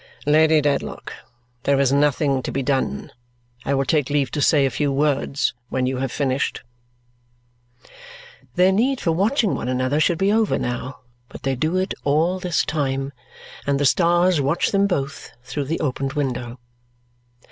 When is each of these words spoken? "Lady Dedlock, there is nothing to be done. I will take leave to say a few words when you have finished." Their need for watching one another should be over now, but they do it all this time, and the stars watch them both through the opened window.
"Lady 0.25 0.61
Dedlock, 0.61 1.13
there 1.61 1.79
is 1.79 1.93
nothing 1.93 2.41
to 2.41 2.51
be 2.51 2.63
done. 2.63 3.11
I 3.65 3.75
will 3.75 3.85
take 3.85 4.09
leave 4.09 4.31
to 4.31 4.41
say 4.41 4.65
a 4.65 4.71
few 4.71 4.91
words 4.91 5.53
when 5.69 5.85
you 5.85 5.97
have 5.97 6.11
finished." 6.11 6.63
Their 8.55 8.71
need 8.71 8.99
for 8.99 9.11
watching 9.11 9.53
one 9.53 9.67
another 9.67 9.99
should 9.99 10.17
be 10.17 10.33
over 10.33 10.57
now, 10.57 11.01
but 11.29 11.43
they 11.43 11.53
do 11.55 11.77
it 11.77 11.93
all 12.03 12.39
this 12.39 12.65
time, 12.65 13.13
and 13.67 13.79
the 13.79 13.85
stars 13.85 14.41
watch 14.41 14.71
them 14.71 14.87
both 14.87 15.33
through 15.43 15.65
the 15.65 15.79
opened 15.79 16.13
window. 16.13 16.57